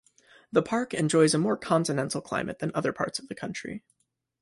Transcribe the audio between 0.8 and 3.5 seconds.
enjoys a more continental climate than other parts of the